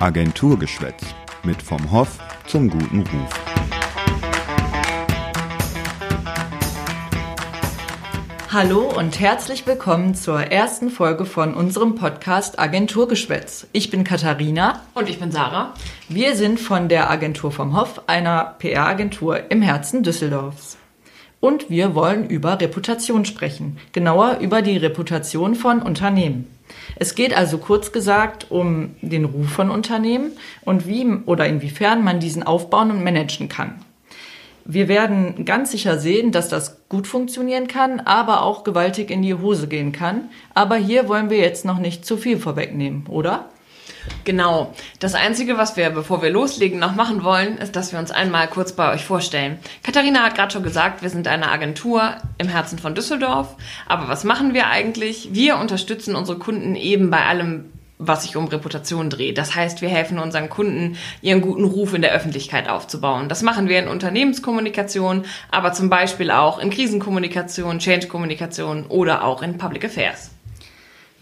Agenturgeschwätz 0.00 1.14
mit 1.42 1.60
vom 1.60 1.92
Hoff 1.92 2.18
zum 2.46 2.70
guten 2.70 3.00
Ruf. 3.00 3.44
Hallo 8.50 8.90
und 8.96 9.20
herzlich 9.20 9.66
willkommen 9.66 10.14
zur 10.14 10.40
ersten 10.40 10.88
Folge 10.88 11.26
von 11.26 11.52
unserem 11.52 11.96
Podcast 11.96 12.58
Agenturgeschwätz. 12.58 13.66
Ich 13.72 13.90
bin 13.90 14.02
Katharina. 14.02 14.80
Und 14.94 15.10
ich 15.10 15.20
bin 15.20 15.32
Sarah. 15.32 15.74
Wir 16.08 16.34
sind 16.34 16.58
von 16.58 16.88
der 16.88 17.10
Agentur 17.10 17.52
vom 17.52 17.76
Hoff, 17.76 18.00
einer 18.06 18.54
PR-Agentur 18.58 19.50
im 19.50 19.60
Herzen 19.60 20.02
Düsseldorfs. 20.02 20.78
Und 21.40 21.68
wir 21.68 21.94
wollen 21.94 22.26
über 22.26 22.58
Reputation 22.58 23.26
sprechen, 23.26 23.76
genauer 23.92 24.38
über 24.40 24.62
die 24.62 24.78
Reputation 24.78 25.54
von 25.54 25.82
Unternehmen. 25.82 26.46
Es 26.96 27.14
geht 27.14 27.36
also 27.36 27.58
kurz 27.58 27.92
gesagt 27.92 28.50
um 28.50 28.94
den 29.00 29.24
Ruf 29.24 29.50
von 29.50 29.70
Unternehmen 29.70 30.32
und 30.62 30.86
wie 30.86 31.06
oder 31.26 31.46
inwiefern 31.46 32.04
man 32.04 32.20
diesen 32.20 32.42
aufbauen 32.42 32.90
und 32.90 33.04
managen 33.04 33.48
kann. 33.48 33.84
Wir 34.64 34.88
werden 34.88 35.44
ganz 35.44 35.72
sicher 35.72 35.98
sehen, 35.98 36.32
dass 36.32 36.48
das 36.48 36.88
gut 36.88 37.06
funktionieren 37.06 37.66
kann, 37.66 38.00
aber 38.00 38.42
auch 38.42 38.62
gewaltig 38.62 39.10
in 39.10 39.22
die 39.22 39.34
Hose 39.34 39.66
gehen 39.66 39.92
kann. 39.92 40.28
Aber 40.54 40.76
hier 40.76 41.08
wollen 41.08 41.30
wir 41.30 41.38
jetzt 41.38 41.64
noch 41.64 41.78
nicht 41.78 42.04
zu 42.04 42.16
viel 42.16 42.38
vorwegnehmen, 42.38 43.06
oder? 43.08 43.46
Genau. 44.24 44.74
Das 44.98 45.14
Einzige, 45.14 45.58
was 45.58 45.76
wir, 45.76 45.90
bevor 45.90 46.22
wir 46.22 46.30
loslegen, 46.30 46.78
noch 46.78 46.94
machen 46.94 47.24
wollen, 47.24 47.58
ist, 47.58 47.76
dass 47.76 47.92
wir 47.92 47.98
uns 47.98 48.10
einmal 48.10 48.48
kurz 48.48 48.72
bei 48.72 48.92
euch 48.92 49.04
vorstellen. 49.04 49.58
Katharina 49.82 50.22
hat 50.22 50.34
gerade 50.34 50.52
schon 50.52 50.62
gesagt, 50.62 51.02
wir 51.02 51.10
sind 51.10 51.28
eine 51.28 51.50
Agentur 51.50 52.16
im 52.38 52.48
Herzen 52.48 52.78
von 52.78 52.94
Düsseldorf. 52.94 53.56
Aber 53.86 54.08
was 54.08 54.24
machen 54.24 54.54
wir 54.54 54.68
eigentlich? 54.68 55.30
Wir 55.32 55.56
unterstützen 55.56 56.16
unsere 56.16 56.38
Kunden 56.38 56.74
eben 56.74 57.10
bei 57.10 57.24
allem, 57.24 57.72
was 58.00 58.22
sich 58.22 58.36
um 58.36 58.48
Reputation 58.48 59.10
dreht. 59.10 59.36
Das 59.36 59.54
heißt, 59.54 59.82
wir 59.82 59.90
helfen 59.90 60.18
unseren 60.18 60.48
Kunden, 60.48 60.96
ihren 61.20 61.42
guten 61.42 61.64
Ruf 61.64 61.92
in 61.92 62.02
der 62.02 62.12
Öffentlichkeit 62.12 62.68
aufzubauen. 62.68 63.28
Das 63.28 63.42
machen 63.42 63.68
wir 63.68 63.78
in 63.78 63.88
Unternehmenskommunikation, 63.88 65.24
aber 65.50 65.72
zum 65.72 65.90
Beispiel 65.90 66.30
auch 66.30 66.58
in 66.58 66.70
Krisenkommunikation, 66.70 67.78
Change-Kommunikation 67.78 68.86
oder 68.86 69.24
auch 69.24 69.42
in 69.42 69.58
Public 69.58 69.84
Affairs. 69.84 70.30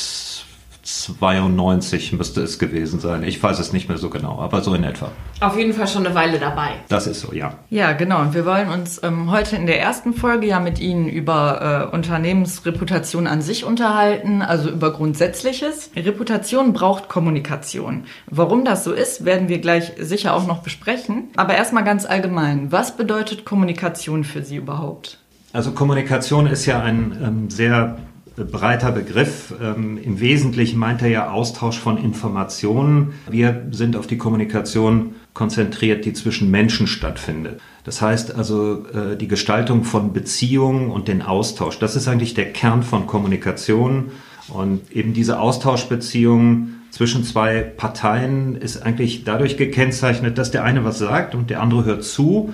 92 0.83 2.11
müsste 2.11 2.41
es 2.41 2.59
gewesen 2.59 2.99
sein. 2.99 3.23
Ich 3.23 3.41
weiß 3.41 3.57
es 3.59 3.71
nicht 3.71 3.87
mehr 3.87 3.97
so 3.97 4.09
genau, 4.09 4.39
aber 4.39 4.61
so 4.61 4.75
in 4.75 4.83
etwa. 4.83 5.11
Auf 5.39 5.57
jeden 5.57 5.73
Fall 5.73 5.87
schon 5.87 6.05
eine 6.05 6.13
Weile 6.13 6.39
dabei. 6.39 6.71
Das 6.89 7.07
ist 7.07 7.21
so, 7.21 7.33
ja. 7.33 7.53
Ja, 7.69 7.93
genau. 7.93 8.21
Und 8.21 8.33
wir 8.33 8.45
wollen 8.45 8.67
uns 8.67 9.01
ähm, 9.01 9.31
heute 9.31 9.55
in 9.55 9.65
der 9.65 9.79
ersten 9.79 10.13
Folge 10.13 10.45
ja 10.45 10.59
mit 10.59 10.79
Ihnen 10.79 11.07
über 11.07 11.89
äh, 11.91 11.95
Unternehmensreputation 11.95 13.27
an 13.27 13.41
sich 13.41 13.63
unterhalten, 13.63 14.41
also 14.41 14.69
über 14.69 14.91
Grundsätzliches. 14.91 15.89
Reputation 15.95 16.73
braucht 16.73 17.07
Kommunikation. 17.07 18.03
Warum 18.27 18.65
das 18.65 18.83
so 18.83 18.91
ist, 18.91 19.23
werden 19.23 19.47
wir 19.47 19.59
gleich 19.59 19.93
sicher 19.97 20.33
auch 20.33 20.45
noch 20.47 20.63
besprechen. 20.63 21.29
Aber 21.37 21.55
erstmal 21.55 21.85
ganz 21.85 22.05
allgemein. 22.05 22.73
Was 22.73 22.97
bedeutet 22.97 23.45
Kommunikation 23.45 24.25
für 24.25 24.43
Sie 24.43 24.57
überhaupt? 24.57 25.19
Also 25.53 25.71
Kommunikation 25.71 26.47
ist 26.47 26.65
ja 26.65 26.81
ein 26.81 27.17
ähm, 27.23 27.49
sehr 27.49 27.97
breiter 28.35 28.91
Begriff. 28.91 29.53
Ähm, 29.61 29.97
Im 29.97 30.19
Wesentlichen 30.19 30.79
meint 30.79 31.01
er 31.01 31.09
ja 31.09 31.31
Austausch 31.31 31.77
von 31.77 31.97
Informationen. 31.97 33.13
Wir 33.29 33.67
sind 33.71 33.95
auf 33.95 34.07
die 34.07 34.17
Kommunikation 34.17 35.15
konzentriert, 35.33 36.05
die 36.05 36.13
zwischen 36.13 36.51
Menschen 36.51 36.87
stattfindet. 36.87 37.59
Das 37.83 38.01
heißt 38.01 38.35
also 38.35 38.85
äh, 38.87 39.17
die 39.17 39.27
Gestaltung 39.27 39.83
von 39.83 40.13
Beziehungen 40.13 40.89
und 40.89 41.07
den 41.07 41.21
Austausch. 41.21 41.79
Das 41.79 41.95
ist 41.95 42.07
eigentlich 42.07 42.33
der 42.33 42.51
Kern 42.51 42.83
von 42.83 43.07
Kommunikation. 43.07 44.11
Und 44.49 44.91
eben 44.91 45.13
diese 45.13 45.39
Austauschbeziehungen 45.39 46.81
zwischen 46.91 47.23
zwei 47.23 47.61
Parteien 47.61 48.55
ist 48.55 48.83
eigentlich 48.83 49.23
dadurch 49.23 49.57
gekennzeichnet, 49.57 50.37
dass 50.37 50.51
der 50.51 50.63
eine 50.63 50.83
was 50.83 50.99
sagt 50.99 51.33
und 51.33 51.49
der 51.49 51.61
andere 51.61 51.85
hört 51.85 52.03
zu 52.03 52.53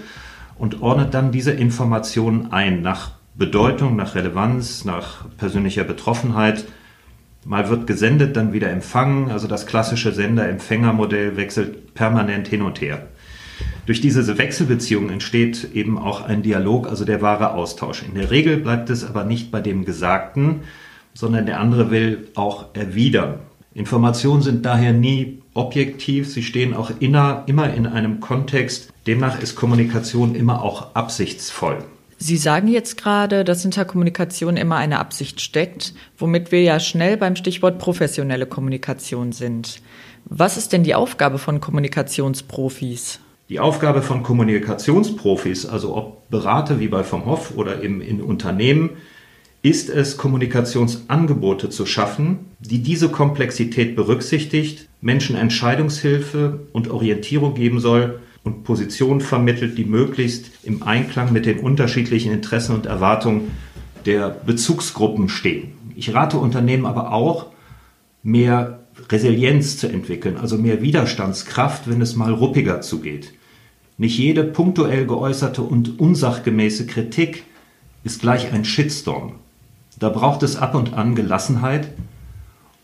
und 0.57 0.81
ordnet 0.81 1.13
dann 1.13 1.31
diese 1.31 1.51
Informationen 1.51 2.51
ein 2.51 2.81
nach 2.81 3.11
Bedeutung, 3.35 3.95
nach 3.95 4.15
Relevanz, 4.15 4.85
nach 4.85 5.25
persönlicher 5.37 5.83
Betroffenheit. 5.83 6.65
Mal 7.45 7.69
wird 7.69 7.87
gesendet, 7.87 8.35
dann 8.35 8.53
wieder 8.53 8.69
empfangen. 8.69 9.31
Also 9.31 9.47
das 9.47 9.65
klassische 9.65 10.11
Sender-Empfänger-Modell 10.11 11.37
wechselt 11.37 11.93
permanent 11.93 12.47
hin 12.47 12.61
und 12.61 12.81
her. 12.81 13.07
Durch 13.85 14.01
diese 14.01 14.37
Wechselbeziehung 14.37 15.09
entsteht 15.09 15.69
eben 15.73 15.97
auch 15.97 16.21
ein 16.21 16.43
Dialog, 16.43 16.87
also 16.87 17.05
der 17.05 17.21
wahre 17.21 17.53
Austausch. 17.53 18.03
In 18.03 18.15
der 18.15 18.29
Regel 18.29 18.57
bleibt 18.57 18.89
es 18.89 19.03
aber 19.03 19.23
nicht 19.23 19.51
bei 19.51 19.61
dem 19.61 19.85
Gesagten, 19.85 20.61
sondern 21.13 21.45
der 21.45 21.59
andere 21.59 21.89
will 21.89 22.27
auch 22.35 22.65
erwidern. 22.73 23.39
Informationen 23.73 24.41
sind 24.41 24.65
daher 24.65 24.93
nie 24.93 25.41
objektiv, 25.53 26.27
sie 26.27 26.43
stehen 26.43 26.73
auch 26.73 26.91
immer 26.99 27.43
in 27.47 27.87
einem 27.87 28.19
Kontext. 28.19 28.93
Demnach 29.07 29.41
ist 29.41 29.55
Kommunikation 29.55 30.35
immer 30.35 30.61
auch 30.61 30.95
absichtsvoll. 30.95 31.79
Sie 32.21 32.35
sagen 32.35 32.67
jetzt 32.67 33.01
gerade, 33.01 33.45
dass 33.45 33.61
hinter 33.61 33.85
Kommunikation 33.85 34.57
immer 34.57 34.75
eine 34.75 34.99
Absicht 34.99 35.39
steckt, 35.39 35.93
womit 36.17 36.51
wir 36.51 36.61
ja 36.61 36.81
schnell 36.81 37.15
beim 37.15 37.37
Stichwort 37.37 37.79
professionelle 37.79 38.45
Kommunikation 38.45 39.31
sind. 39.31 39.81
Was 40.25 40.57
ist 40.57 40.73
denn 40.73 40.83
die 40.83 40.95
Aufgabe 40.95 41.37
von 41.37 41.61
Kommunikationsprofis? 41.61 43.21
Die 43.47 43.61
Aufgabe 43.61 44.01
von 44.01 44.21
Kommunikationsprofis, 44.21 45.65
also 45.65 45.95
ob 45.95 46.29
Berater 46.29 46.81
wie 46.81 46.89
bei 46.89 47.05
vom 47.05 47.25
Hoff 47.25 47.53
oder 47.55 47.81
eben 47.81 48.01
in 48.01 48.21
Unternehmen, 48.21 48.91
ist 49.61 49.89
es, 49.89 50.17
Kommunikationsangebote 50.17 51.69
zu 51.69 51.85
schaffen, 51.85 52.47
die 52.59 52.83
diese 52.83 53.07
Komplexität 53.07 53.95
berücksichtigt, 53.95 54.89
Menschen 54.99 55.37
Entscheidungshilfe 55.37 56.59
und 56.73 56.89
Orientierung 56.89 57.53
geben 57.53 57.79
soll 57.79 58.19
und 58.49 58.63
Positionen 58.63 59.21
vermittelt, 59.21 59.77
die 59.77 59.85
möglichst 59.85 60.51
im 60.63 60.83
Einklang 60.83 61.31
mit 61.31 61.45
den 61.45 61.59
unterschiedlichen 61.59 62.31
Interessen 62.31 62.75
und 62.75 62.87
Erwartungen 62.87 63.51
der 64.05 64.29
Bezugsgruppen 64.29 65.29
stehen. 65.29 65.73
Ich 65.95 66.13
rate 66.13 66.37
Unternehmen 66.37 66.85
aber 66.85 67.13
auch, 67.13 67.47
mehr 68.23 68.79
Resilienz 69.09 69.77
zu 69.77 69.87
entwickeln, 69.87 70.37
also 70.37 70.57
mehr 70.57 70.81
Widerstandskraft, 70.81 71.89
wenn 71.89 72.01
es 72.01 72.15
mal 72.15 72.33
ruppiger 72.33 72.81
zugeht. 72.81 73.33
Nicht 73.97 74.17
jede 74.17 74.43
punktuell 74.43 75.05
geäußerte 75.05 75.61
und 75.61 75.99
unsachgemäße 75.99 76.87
Kritik 76.87 77.43
ist 78.03 78.21
gleich 78.21 78.51
ein 78.51 78.65
Shitstorm. 78.65 79.33
Da 79.99 80.09
braucht 80.09 80.43
es 80.43 80.55
ab 80.55 80.73
und 80.75 80.93
an 80.93 81.15
Gelassenheit 81.15 81.89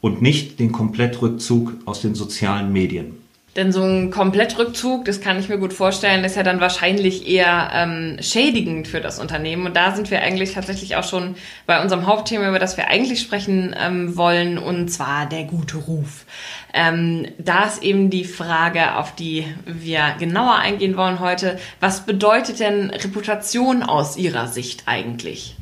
und 0.02 0.22
nicht 0.22 0.60
den 0.60 0.72
Komplettrückzug 0.72 1.74
aus 1.86 2.02
den 2.02 2.16
sozialen 2.16 2.72
Medien. 2.72 3.25
Denn 3.56 3.72
so 3.72 3.84
ein 3.84 4.12
Komplettrückzug, 4.12 5.06
das 5.06 5.22
kann 5.22 5.40
ich 5.40 5.48
mir 5.48 5.58
gut 5.58 5.72
vorstellen, 5.72 6.26
ist 6.26 6.36
ja 6.36 6.44
dann 6.44 6.60
wahrscheinlich 6.60 7.26
eher 7.26 7.70
ähm, 7.74 8.18
schädigend 8.20 8.86
für 8.86 9.00
das 9.00 9.18
Unternehmen. 9.18 9.66
Und 9.66 9.78
da 9.78 9.96
sind 9.96 10.12
wir 10.12 10.22
eigentlich 10.22 10.54
tatsächlich 10.54 10.98
auch 10.98 11.06
schon 11.06 11.36
bei 11.66 11.82
unserem 11.82 12.06
Hauptthema, 12.06 12.50
über 12.50 12.60
das 12.60 12.76
wir 12.76 12.90
eigentlich 12.90 13.22
sprechen 13.22 13.74
ähm, 13.80 14.18
wollen, 14.18 14.58
und 14.58 14.90
zwar 14.90 15.26
der 15.26 15.46
gute 15.46 15.78
Ruf. 15.78 16.26
Ähm, 16.74 17.28
da 17.38 17.64
ist 17.64 17.82
eben 17.82 18.10
die 18.10 18.26
Frage, 18.26 18.96
auf 18.98 19.16
die 19.16 19.46
wir 19.66 20.16
genauer 20.20 20.56
eingehen 20.56 20.98
wollen 20.98 21.22
heute. 21.22 21.58
Was 21.80 22.06
bedeutet 22.06 22.60
denn 22.60 22.90
Reputation 22.90 23.84
aus 23.84 24.18
Ihrer 24.18 24.48
Sicht 24.50 24.84
eigentlich? 24.86 25.56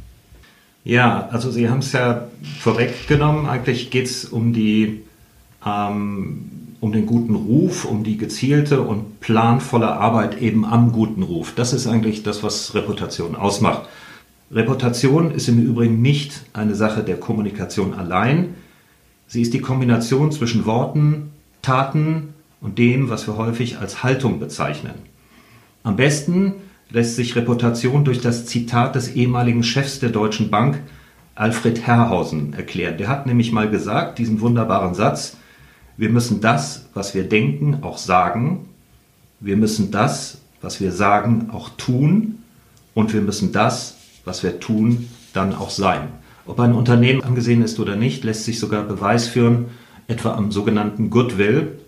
Ja, 0.84 1.30
also 1.32 1.52
Sie 1.52 1.70
haben 1.70 1.80
es 1.80 1.92
ja 1.92 2.28
vorweggenommen. 2.60 3.48
Eigentlich 3.48 3.92
geht 3.92 4.08
es 4.08 4.26
um 4.26 4.52
die 4.52 5.04
ähm, 5.64 6.53
um 6.84 6.92
den 6.92 7.06
guten 7.06 7.36
Ruf, 7.36 7.86
um 7.86 8.04
die 8.04 8.18
gezielte 8.18 8.82
und 8.82 9.22
planvolle 9.22 9.94
Arbeit 9.94 10.42
eben 10.42 10.66
am 10.66 10.92
guten 10.92 11.24
Ruf. 11.24 11.54
Das 11.56 11.72
ist 11.72 11.88
eigentlich 11.88 12.24
das, 12.24 12.44
was 12.44 12.76
Reputation 12.76 13.36
ausmacht. 13.36 13.84
Reputation 14.52 15.32
ist 15.32 15.48
im 15.48 15.66
Übrigen 15.66 16.02
nicht 16.02 16.44
eine 16.52 16.76
Sache 16.76 17.02
der 17.02 17.16
Kommunikation 17.16 17.94
allein. 17.94 18.56
Sie 19.28 19.42
ist 19.42 19.54
die 19.54 19.62
Kombination 19.62 20.34
zwischen 20.34 20.66
Worten, 20.66 21.32
Taten 21.62 22.34
und 22.60 22.78
dem, 22.78 23.10
was 23.10 23.28
wir 23.28 23.38
häufig 23.38 23.78
als 23.78 24.04
Haltung 24.04 24.42
bezeichnen. 24.42 24.96
Am 25.84 25.96
besten 25.96 26.56
lässt 26.90 27.16
sich 27.16 27.38
Reputation 27.38 28.04
durch 28.04 28.20
das 28.20 28.46
Zitat 28.46 28.96
des 28.96 29.16
ehemaligen 29.16 29.64
Chefs 29.64 30.02
der 30.02 30.10
Deutschen 30.10 30.52
Bank, 30.52 30.82
Alfred 31.34 31.88
Herrhausen, 31.88 32.54
erklären. 32.54 32.98
Der 32.98 33.08
hat 33.08 33.26
nämlich 33.26 33.54
mal 33.54 33.70
gesagt, 33.70 34.20
diesen 34.20 34.42
wunderbaren 34.42 34.96
Satz, 34.96 35.38
wir 35.98 36.10
müssen 36.10 36.42
das, 36.42 36.86
was 36.94 37.14
wir 37.14 37.24
denken, 37.24 37.80
auch 37.82 37.98
sagen. 37.98 38.70
Wir 39.40 39.58
müssen 39.58 39.92
das, 39.92 40.40
was 40.62 40.82
wir 40.82 40.92
sagen, 40.92 41.50
auch 41.52 41.70
tun. 41.78 42.40
Und 42.94 43.14
wir 43.14 43.22
müssen 43.22 43.52
das, 43.52 43.98
was 44.26 44.44
wir 44.44 44.60
tun, 44.60 45.10
dann 45.34 45.54
auch 45.54 45.70
sein. 45.70 46.08
Ob 46.46 46.60
ein 46.60 46.74
Unternehmen 46.74 47.24
angesehen 47.24 47.62
ist 47.62 47.80
oder 47.80 47.96
nicht, 47.96 48.24
lässt 48.24 48.46
sich 48.46 48.60
sogar 48.60 48.84
Beweis 48.84 49.28
führen, 49.28 49.66
etwa 50.08 50.34
am 50.34 50.52
sogenannten 50.52 51.10
Goodwill. 51.10 51.80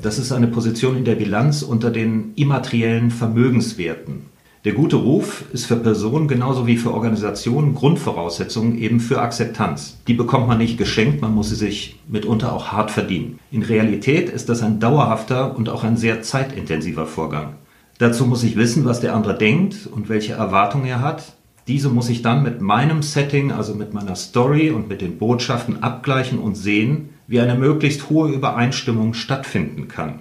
Das 0.00 0.18
ist 0.18 0.32
eine 0.32 0.46
Position 0.46 0.96
in 0.96 1.04
der 1.04 1.16
Bilanz 1.16 1.62
unter 1.62 1.90
den 1.90 2.32
immateriellen 2.36 3.10
Vermögenswerten. 3.10 4.31
Der 4.64 4.74
gute 4.74 4.94
Ruf 4.94 5.44
ist 5.52 5.66
für 5.66 5.74
Personen 5.74 6.28
genauso 6.28 6.68
wie 6.68 6.76
für 6.76 6.94
Organisationen 6.94 7.74
Grundvoraussetzung 7.74 8.78
eben 8.78 9.00
für 9.00 9.20
Akzeptanz. 9.20 9.98
Die 10.06 10.14
bekommt 10.14 10.46
man 10.46 10.58
nicht 10.58 10.78
geschenkt, 10.78 11.20
man 11.20 11.34
muss 11.34 11.48
sie 11.48 11.56
sich 11.56 11.98
mitunter 12.06 12.52
auch 12.52 12.68
hart 12.70 12.92
verdienen. 12.92 13.40
In 13.50 13.64
Realität 13.64 14.28
ist 14.28 14.48
das 14.48 14.62
ein 14.62 14.78
dauerhafter 14.78 15.56
und 15.56 15.68
auch 15.68 15.82
ein 15.82 15.96
sehr 15.96 16.22
zeitintensiver 16.22 17.06
Vorgang. 17.06 17.56
Dazu 17.98 18.24
muss 18.24 18.44
ich 18.44 18.54
wissen, 18.54 18.84
was 18.84 19.00
der 19.00 19.16
andere 19.16 19.36
denkt 19.36 19.88
und 19.90 20.08
welche 20.08 20.34
Erwartungen 20.34 20.86
er 20.86 21.00
hat. 21.00 21.32
Diese 21.66 21.88
muss 21.88 22.08
ich 22.08 22.22
dann 22.22 22.44
mit 22.44 22.60
meinem 22.60 23.02
Setting, 23.02 23.50
also 23.50 23.74
mit 23.74 23.92
meiner 23.94 24.14
Story 24.14 24.70
und 24.70 24.88
mit 24.88 25.00
den 25.00 25.18
Botschaften 25.18 25.82
abgleichen 25.82 26.38
und 26.38 26.54
sehen, 26.54 27.08
wie 27.26 27.40
eine 27.40 27.56
möglichst 27.56 28.10
hohe 28.10 28.30
Übereinstimmung 28.30 29.14
stattfinden 29.14 29.88
kann. 29.88 30.20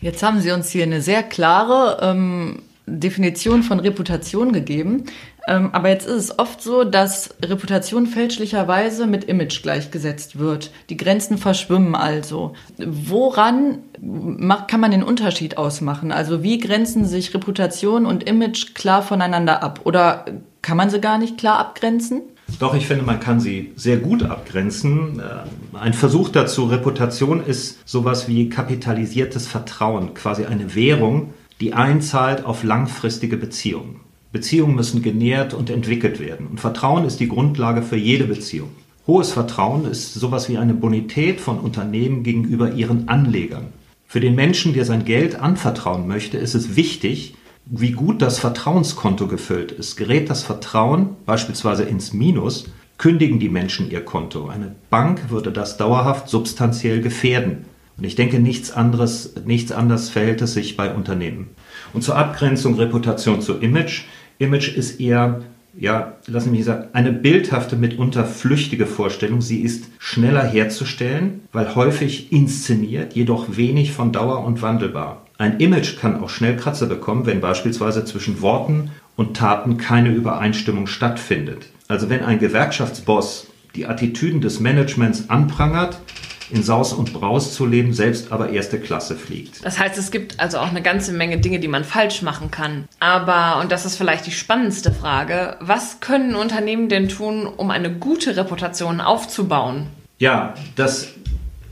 Jetzt 0.00 0.22
haben 0.22 0.40
Sie 0.40 0.50
uns 0.50 0.70
hier 0.70 0.84
eine 0.84 1.02
sehr 1.02 1.22
klare 1.22 1.98
ähm 2.02 2.56
Definition 2.86 3.62
von 3.62 3.80
Reputation 3.80 4.52
gegeben. 4.52 5.04
Ähm, 5.46 5.70
aber 5.72 5.88
jetzt 5.88 6.06
ist 6.06 6.16
es 6.16 6.38
oft 6.38 6.62
so, 6.62 6.84
dass 6.84 7.34
Reputation 7.42 8.06
fälschlicherweise 8.06 9.06
mit 9.06 9.24
Image 9.24 9.62
gleichgesetzt 9.62 10.38
wird. 10.38 10.70
Die 10.88 10.96
Grenzen 10.96 11.38
verschwimmen 11.38 11.94
also. 11.94 12.54
Woran 12.78 13.78
kann 14.68 14.80
man 14.80 14.92
den 14.92 15.02
Unterschied 15.02 15.58
ausmachen? 15.58 16.12
Also 16.12 16.42
wie 16.42 16.58
grenzen 16.58 17.04
sich 17.04 17.34
Reputation 17.34 18.06
und 18.06 18.24
Image 18.24 18.74
klar 18.74 19.02
voneinander 19.02 19.62
ab? 19.62 19.80
Oder 19.84 20.26
kann 20.60 20.76
man 20.76 20.90
sie 20.90 21.00
gar 21.00 21.18
nicht 21.18 21.38
klar 21.38 21.58
abgrenzen? 21.58 22.22
Doch, 22.58 22.74
ich 22.74 22.86
finde, 22.86 23.04
man 23.04 23.18
kann 23.18 23.40
sie 23.40 23.72
sehr 23.76 23.96
gut 23.96 24.22
abgrenzen. 24.22 25.20
Äh, 25.20 25.76
ein 25.76 25.94
Versuch 25.94 26.28
dazu, 26.28 26.66
Reputation 26.66 27.44
ist 27.44 27.88
sowas 27.88 28.28
wie 28.28 28.48
kapitalisiertes 28.48 29.46
Vertrauen, 29.46 30.14
quasi 30.14 30.44
eine 30.44 30.74
Währung, 30.74 31.34
die 31.60 31.72
einzahlt 31.74 32.44
auf 32.44 32.64
langfristige 32.64 33.36
Beziehungen. 33.36 34.00
Beziehungen 34.32 34.74
müssen 34.74 35.02
genährt 35.02 35.52
und 35.52 35.68
entwickelt 35.70 36.18
werden. 36.18 36.46
Und 36.46 36.60
Vertrauen 36.60 37.04
ist 37.04 37.20
die 37.20 37.28
Grundlage 37.28 37.82
für 37.82 37.96
jede 37.96 38.24
Beziehung. 38.24 38.70
Hohes 39.06 39.32
Vertrauen 39.32 39.84
ist 39.84 40.14
sowas 40.14 40.48
wie 40.48 40.58
eine 40.58 40.74
Bonität 40.74 41.40
von 41.40 41.58
Unternehmen 41.58 42.22
gegenüber 42.22 42.72
ihren 42.72 43.08
Anlegern. 43.08 43.72
Für 44.06 44.20
den 44.20 44.34
Menschen, 44.34 44.74
der 44.74 44.84
sein 44.84 45.04
Geld 45.04 45.40
anvertrauen 45.40 46.06
möchte, 46.06 46.38
ist 46.38 46.54
es 46.54 46.76
wichtig, 46.76 47.34
wie 47.66 47.92
gut 47.92 48.22
das 48.22 48.38
Vertrauenskonto 48.38 49.26
gefüllt 49.26 49.72
ist. 49.72 49.96
Gerät 49.96 50.30
das 50.30 50.42
Vertrauen 50.42 51.16
beispielsweise 51.26 51.84
ins 51.84 52.12
Minus, 52.12 52.66
kündigen 52.98 53.40
die 53.40 53.48
Menschen 53.48 53.90
ihr 53.90 54.04
Konto. 54.04 54.48
Eine 54.48 54.74
Bank 54.90 55.30
würde 55.30 55.50
das 55.50 55.76
dauerhaft 55.76 56.28
substanziell 56.28 57.00
gefährden. 57.00 57.64
Und 57.96 58.04
ich 58.04 58.14
denke, 58.14 58.38
nichts 58.38 58.70
anderes, 58.70 59.34
nichts 59.44 59.72
anders 59.72 60.08
verhält 60.08 60.42
es 60.42 60.54
sich 60.54 60.76
bei 60.76 60.94
Unternehmen. 60.94 61.50
Und 61.92 62.02
zur 62.02 62.16
Abgrenzung 62.16 62.74
Reputation 62.74 63.40
zu 63.42 63.58
Image. 63.58 64.04
Image 64.38 64.76
ist 64.76 65.00
eher, 65.00 65.42
ja, 65.78 66.14
lassen 66.26 66.50
Sie 66.50 66.56
mich 66.56 66.64
sagen, 66.64 66.88
eine 66.94 67.12
bildhafte, 67.12 67.76
mitunter 67.76 68.24
flüchtige 68.24 68.86
Vorstellung. 68.86 69.40
Sie 69.40 69.60
ist 69.60 69.84
schneller 69.98 70.44
herzustellen, 70.44 71.42
weil 71.52 71.74
häufig 71.74 72.32
inszeniert, 72.32 73.14
jedoch 73.14 73.56
wenig 73.56 73.92
von 73.92 74.12
Dauer 74.12 74.44
und 74.44 74.62
wandelbar. 74.62 75.26
Ein 75.38 75.58
Image 75.60 75.98
kann 75.98 76.22
auch 76.22 76.28
schnell 76.28 76.56
Kratzer 76.56 76.86
bekommen, 76.86 77.26
wenn 77.26 77.40
beispielsweise 77.40 78.04
zwischen 78.04 78.42
Worten 78.42 78.90
und 79.16 79.36
Taten 79.36 79.76
keine 79.76 80.10
Übereinstimmung 80.10 80.86
stattfindet. 80.86 81.66
Also 81.88 82.08
wenn 82.08 82.22
ein 82.22 82.38
Gewerkschaftsboss 82.38 83.48
die 83.74 83.86
Attitüden 83.86 84.40
des 84.40 84.60
Managements 84.60 85.30
anprangert, 85.30 85.98
in 86.52 86.62
Saus 86.62 86.92
und 86.92 87.12
Braus 87.12 87.54
zu 87.54 87.66
leben, 87.66 87.92
selbst 87.92 88.30
aber 88.30 88.50
erste 88.50 88.78
Klasse 88.78 89.16
fliegt. 89.16 89.64
Das 89.64 89.78
heißt, 89.78 89.96
es 89.96 90.10
gibt 90.10 90.38
also 90.38 90.58
auch 90.58 90.68
eine 90.68 90.82
ganze 90.82 91.12
Menge 91.12 91.38
Dinge, 91.38 91.60
die 91.60 91.68
man 91.68 91.84
falsch 91.84 92.22
machen 92.22 92.50
kann. 92.50 92.84
Aber, 93.00 93.60
und 93.60 93.72
das 93.72 93.86
ist 93.86 93.96
vielleicht 93.96 94.26
die 94.26 94.32
spannendste 94.32 94.92
Frage, 94.92 95.56
was 95.60 96.00
können 96.00 96.34
Unternehmen 96.34 96.88
denn 96.88 97.08
tun, 97.08 97.46
um 97.46 97.70
eine 97.70 97.90
gute 97.90 98.36
Reputation 98.36 99.00
aufzubauen? 99.00 99.86
Ja, 100.18 100.54
das 100.76 101.08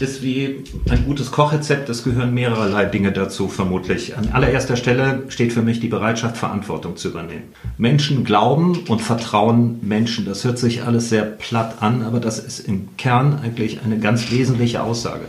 ist 0.02 0.22
wie 0.22 0.64
ein 0.88 1.04
gutes 1.04 1.30
Kochrezept. 1.30 1.88
Es 1.88 2.04
gehören 2.04 2.32
mehrerlei 2.32 2.84
Dinge 2.86 3.12
dazu, 3.12 3.48
vermutlich. 3.48 4.16
An 4.16 4.30
allererster 4.32 4.76
Stelle 4.76 5.24
steht 5.28 5.52
für 5.52 5.62
mich 5.62 5.80
die 5.80 5.88
Bereitschaft, 5.88 6.36
Verantwortung 6.36 6.96
zu 6.96 7.08
übernehmen. 7.08 7.52
Menschen 7.78 8.24
glauben 8.24 8.84
und 8.88 9.00
vertrauen 9.00 9.78
Menschen. 9.82 10.24
Das 10.24 10.44
hört 10.44 10.58
sich 10.58 10.84
alles 10.84 11.08
sehr 11.08 11.24
platt 11.24 11.76
an, 11.80 12.02
aber 12.02 12.20
das 12.20 12.38
ist 12.38 12.60
im 12.60 12.88
Kern 12.96 13.38
eigentlich 13.42 13.82
eine 13.84 13.98
ganz 13.98 14.30
wesentliche 14.30 14.82
Aussage. 14.82 15.26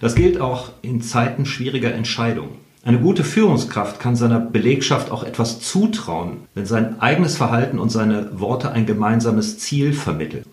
Das 0.00 0.14
gilt 0.14 0.40
auch 0.40 0.70
in 0.82 1.00
Zeiten 1.00 1.46
schwieriger 1.46 1.92
Entscheidungen. 1.92 2.66
Eine 2.84 3.00
gute 3.00 3.24
Führungskraft 3.24 3.98
kann 3.98 4.14
seiner 4.14 4.38
Belegschaft 4.38 5.10
auch 5.10 5.24
etwas 5.24 5.58
zutrauen, 5.60 6.42
wenn 6.54 6.66
sein 6.66 7.00
eigenes 7.00 7.36
Verhalten 7.36 7.80
und 7.80 7.90
seine 7.90 8.38
Worte 8.38 8.70
ein 8.70 8.86
gemeinsames 8.86 9.58
Ziel 9.58 9.92
vermitteln. 9.92 10.44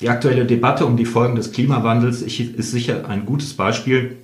Die 0.00 0.08
aktuelle 0.08 0.44
Debatte 0.44 0.86
um 0.86 0.96
die 0.96 1.04
Folgen 1.04 1.34
des 1.34 1.50
Klimawandels 1.50 2.22
ist 2.22 2.70
sicher 2.70 3.08
ein 3.08 3.26
gutes 3.26 3.54
Beispiel. 3.54 4.16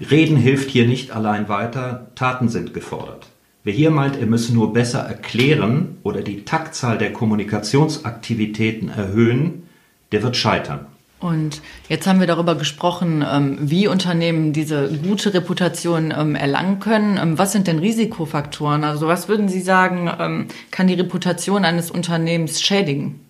Reden 0.00 0.36
hilft 0.36 0.70
hier 0.70 0.86
nicht 0.86 1.10
allein 1.10 1.48
weiter, 1.50 2.10
Taten 2.14 2.48
sind 2.48 2.72
gefordert. 2.72 3.26
Wer 3.62 3.74
hier 3.74 3.90
meint, 3.90 4.16
er 4.16 4.26
müsse 4.26 4.54
nur 4.54 4.72
besser 4.72 5.00
erklären 5.00 5.98
oder 6.02 6.22
die 6.22 6.44
Taktzahl 6.44 6.96
der 6.96 7.12
Kommunikationsaktivitäten 7.12 8.88
erhöhen, 8.88 9.64
der 10.12 10.22
wird 10.22 10.36
scheitern. 10.36 10.86
Und 11.20 11.60
jetzt 11.88 12.06
haben 12.06 12.20
wir 12.20 12.28
darüber 12.28 12.54
gesprochen, 12.54 13.24
ähm, 13.28 13.58
wie 13.60 13.88
Unternehmen 13.88 14.52
diese 14.52 14.88
gute 14.88 15.34
Reputation 15.34 16.14
ähm, 16.16 16.36
erlangen 16.36 16.78
können. 16.78 17.18
Ähm, 17.20 17.36
was 17.36 17.52
sind 17.52 17.66
denn 17.66 17.80
Risikofaktoren? 17.80 18.84
Also 18.84 19.08
was 19.08 19.28
würden 19.28 19.48
Sie 19.48 19.60
sagen, 19.60 20.48
kann 20.70 20.86
die 20.86 20.94
Reputation 20.94 21.64
eines 21.64 21.90
Unternehmens 21.90 22.62
schädigen? 22.62 23.27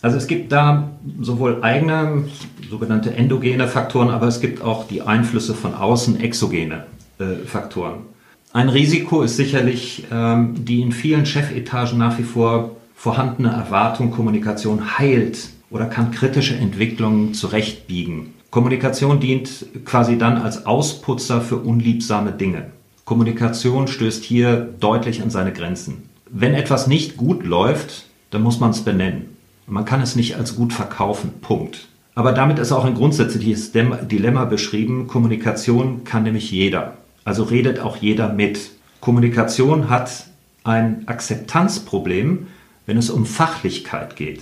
Also 0.00 0.16
es 0.16 0.26
gibt 0.26 0.52
da 0.52 0.90
sowohl 1.20 1.62
eigene, 1.62 2.24
sogenannte 2.70 3.14
endogene 3.14 3.66
Faktoren, 3.66 4.10
aber 4.10 4.26
es 4.26 4.40
gibt 4.40 4.62
auch 4.62 4.86
die 4.86 5.02
Einflüsse 5.02 5.54
von 5.54 5.74
außen, 5.74 6.20
exogene 6.20 6.86
äh, 7.18 7.46
Faktoren. 7.46 8.00
Ein 8.52 8.68
Risiko 8.68 9.22
ist 9.22 9.36
sicherlich 9.36 10.06
ähm, 10.10 10.64
die 10.64 10.80
in 10.80 10.92
vielen 10.92 11.26
Chefetagen 11.26 11.98
nach 11.98 12.18
wie 12.18 12.22
vor 12.22 12.76
vorhandene 12.94 13.50
Erwartung, 13.50 14.10
Kommunikation 14.10 14.98
heilt 14.98 15.50
oder 15.70 15.86
kann 15.86 16.10
kritische 16.10 16.56
Entwicklungen 16.56 17.34
zurechtbiegen. 17.34 18.34
Kommunikation 18.50 19.20
dient 19.20 19.66
quasi 19.84 20.16
dann 20.16 20.38
als 20.38 20.64
Ausputzer 20.64 21.40
für 21.40 21.56
unliebsame 21.56 22.32
Dinge. 22.32 22.70
Kommunikation 23.04 23.88
stößt 23.88 24.24
hier 24.24 24.68
deutlich 24.80 25.22
an 25.22 25.30
seine 25.30 25.52
Grenzen. 25.52 26.08
Wenn 26.30 26.54
etwas 26.54 26.86
nicht 26.86 27.16
gut 27.16 27.44
läuft, 27.44 28.06
dann 28.30 28.42
muss 28.42 28.60
man 28.60 28.70
es 28.70 28.80
benennen. 28.80 29.37
Man 29.68 29.84
kann 29.84 30.00
es 30.00 30.16
nicht 30.16 30.36
als 30.36 30.56
gut 30.56 30.72
verkaufen. 30.72 31.32
Punkt. 31.42 31.88
Aber 32.14 32.32
damit 32.32 32.58
ist 32.58 32.72
auch 32.72 32.84
ein 32.84 32.94
grundsätzliches 32.94 33.70
Dilemma 33.72 34.44
beschrieben. 34.46 35.06
Kommunikation 35.06 36.04
kann 36.04 36.24
nämlich 36.24 36.50
jeder. 36.50 36.94
Also 37.24 37.44
redet 37.44 37.78
auch 37.78 37.96
jeder 37.96 38.32
mit. 38.32 38.70
Kommunikation 39.00 39.90
hat 39.90 40.26
ein 40.64 41.06
Akzeptanzproblem, 41.06 42.46
wenn 42.86 42.96
es 42.96 43.10
um 43.10 43.26
Fachlichkeit 43.26 44.16
geht. 44.16 44.40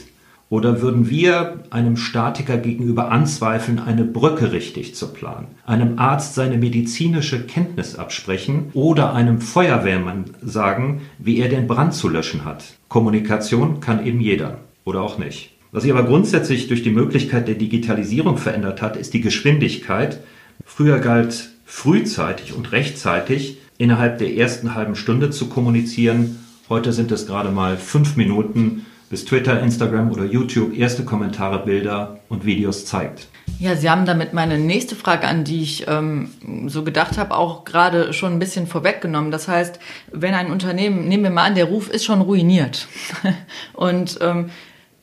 Oder 0.48 0.80
würden 0.80 1.10
wir 1.10 1.64
einem 1.70 1.96
Statiker 1.96 2.56
gegenüber 2.56 3.10
anzweifeln, 3.10 3.80
eine 3.80 4.04
Brücke 4.04 4.52
richtig 4.52 4.94
zu 4.94 5.12
planen, 5.12 5.48
einem 5.66 5.98
Arzt 5.98 6.36
seine 6.36 6.56
medizinische 6.56 7.44
Kenntnis 7.44 7.96
absprechen 7.96 8.70
oder 8.72 9.12
einem 9.12 9.40
Feuerwehrmann 9.40 10.26
sagen, 10.40 11.02
wie 11.18 11.40
er 11.40 11.48
den 11.48 11.66
Brand 11.66 11.94
zu 11.94 12.08
löschen 12.08 12.44
hat? 12.44 12.64
Kommunikation 12.88 13.80
kann 13.80 14.06
eben 14.06 14.20
jeder 14.20 14.58
oder 14.86 15.02
auch 15.02 15.18
nicht. 15.18 15.50
Was 15.72 15.82
sich 15.82 15.92
aber 15.92 16.04
grundsätzlich 16.04 16.68
durch 16.68 16.82
die 16.82 16.90
Möglichkeit 16.90 17.48
der 17.48 17.56
Digitalisierung 17.56 18.38
verändert 18.38 18.80
hat, 18.80 18.96
ist 18.96 19.12
die 19.12 19.20
Geschwindigkeit. 19.20 20.20
Früher 20.64 21.00
galt 21.00 21.50
frühzeitig 21.66 22.54
und 22.54 22.72
rechtzeitig 22.72 23.58
innerhalb 23.76 24.18
der 24.18 24.34
ersten 24.34 24.74
halben 24.74 24.96
Stunde 24.96 25.28
zu 25.28 25.48
kommunizieren. 25.50 26.38
Heute 26.70 26.94
sind 26.94 27.12
es 27.12 27.26
gerade 27.26 27.50
mal 27.50 27.76
fünf 27.76 28.16
Minuten, 28.16 28.86
bis 29.10 29.24
Twitter, 29.24 29.60
Instagram 29.60 30.10
oder 30.10 30.24
YouTube 30.24 30.76
erste 30.76 31.04
Kommentare, 31.04 31.64
Bilder 31.64 32.20
und 32.28 32.44
Videos 32.44 32.86
zeigt. 32.86 33.28
Ja, 33.58 33.76
Sie 33.76 33.88
haben 33.88 34.04
damit 34.04 34.32
meine 34.32 34.58
nächste 34.58 34.96
Frage, 34.96 35.28
an 35.28 35.44
die 35.44 35.62
ich 35.62 35.86
ähm, 35.86 36.30
so 36.66 36.82
gedacht 36.82 37.16
habe, 37.16 37.36
auch 37.36 37.64
gerade 37.64 38.12
schon 38.12 38.32
ein 38.32 38.38
bisschen 38.38 38.66
vorweggenommen. 38.66 39.30
Das 39.30 39.46
heißt, 39.46 39.78
wenn 40.12 40.34
ein 40.34 40.50
Unternehmen, 40.50 41.08
nehmen 41.08 41.22
wir 41.22 41.30
mal 41.30 41.44
an, 41.44 41.54
der 41.54 41.66
Ruf 41.66 41.88
ist 41.88 42.04
schon 42.04 42.20
ruiniert 42.20 42.88
und 43.72 44.18
ähm, 44.20 44.50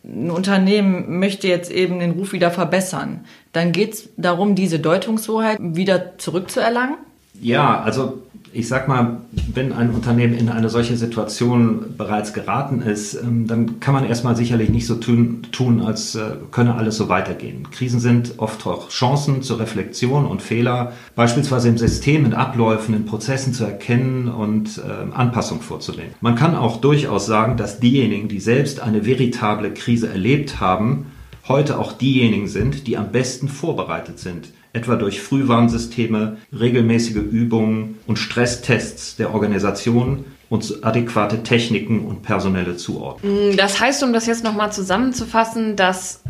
ein 0.04 0.32
Unternehmen 0.32 1.20
möchte 1.20 1.48
jetzt 1.48 1.72
eben 1.72 2.00
den 2.00 2.12
Ruf 2.12 2.34
wieder 2.34 2.52
verbessern, 2.52 3.26
dann 3.54 3.72
geht 3.72 3.94
es 3.94 4.10
darum, 4.18 4.56
diese 4.56 4.80
Deutungshoheit 4.80 5.58
wieder 5.62 6.18
zurückzuerlangen? 6.18 6.98
Ja, 7.42 7.82
also 7.82 8.22
ich 8.54 8.68
sag 8.68 8.88
mal, 8.88 9.22
wenn 9.54 9.74
ein 9.74 9.90
Unternehmen 9.90 10.36
in 10.36 10.50
eine 10.50 10.70
solche 10.70 10.96
Situation 10.96 11.96
bereits 11.98 12.34
geraten 12.34 12.82
ist, 12.82 13.16
ähm, 13.16 13.48
dann 13.48 13.80
kann 13.80 13.94
man 13.94 14.06
erstmal 14.06 14.36
sicherlich 14.36 14.70
nicht 14.70 14.86
so 14.86 14.96
tun, 14.96 15.42
tun, 15.52 15.82
als 15.82 16.16
äh, 16.16 16.36
könne 16.52 16.76
alles 16.76 16.98
so 16.98 17.10
weitergehen. 17.10 17.70
Krisen 17.72 18.00
sind 18.00 18.36
oft 18.38 18.66
auch 18.68 18.90
Chancen 18.90 19.42
zur 19.42 19.60
Reflexion 19.60 20.26
und 20.26 20.42
Fehler, 20.42 20.94
beispielsweise 21.16 21.70
im 21.70 21.78
System, 21.78 22.26
in 22.26 22.34
Abläufen, 22.34 22.96
in 22.96 23.06
Prozessen 23.06 23.54
zu 23.54 23.64
erkennen 23.64 24.28
und 24.28 24.78
äh, 24.78 25.12
Anpassung 25.14 25.62
vorzunehmen. 25.62 26.14
Man 26.22 26.36
kann 26.36 26.56
auch 26.56 26.78
durchaus 26.78 27.26
sagen, 27.26 27.58
dass 27.58 27.80
diejenigen, 27.80 28.28
die 28.28 28.40
selbst 28.40 28.82
eine 28.82 29.06
veritable 29.06 29.74
Krise 29.74 30.10
erlebt 30.10 30.60
haben, 30.60 31.08
heute 31.48 31.80
auch 31.80 31.92
diejenigen 31.92 32.48
sind, 32.48 32.88
die 32.88 32.98
am 32.98 33.12
besten 33.12 33.48
vorbereitet 33.48 34.20
sind 34.20 34.50
etwa 34.74 34.96
durch 34.96 35.22
Frühwarnsysteme, 35.22 36.38
regelmäßige 36.58 37.18
Übungen 37.18 38.00
und 38.08 38.18
Stresstests 38.18 39.16
der 39.16 39.34
Organisation 39.34 40.26
und 40.50 40.84
adäquate 40.84 41.44
Techniken 41.44 42.06
und 42.06 42.24
personelle 42.24 42.76
Zuordnung. 42.76 43.52
Mm, 43.52 43.58
das 43.58 43.80
heißt, 43.80 44.04
um 44.04 44.14
das 44.14 44.26
jetzt 44.26 44.44
nochmal 44.44 44.72
zusammenzufassen, 44.72 45.76
dass 45.76 46.22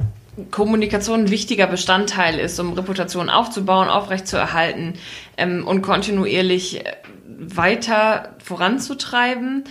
Kommunikation 0.52 1.22
ein 1.22 1.30
wichtiger 1.30 1.68
Bestandteil 1.68 2.40
ist, 2.40 2.60
um 2.60 2.74
Reputation 2.74 3.30
aufzubauen, 3.30 3.88
aufrechtzuerhalten 3.88 4.94
ähm, 5.38 5.66
und 5.66 5.82
kontinuierlich 5.82 6.86
äh, 6.86 6.94
weiter 7.26 8.36
voranzutreiben. 8.44 9.64